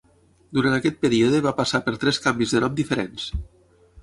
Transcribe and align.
Durant 0.57 0.77
aquest 0.77 0.97
període 1.05 1.41
va 1.47 1.53
passar 1.59 1.83
per 1.89 1.93
tres 2.05 2.21
canvis 2.25 2.57
de 2.57 2.63
nom 2.65 2.81
diferents. 2.81 3.31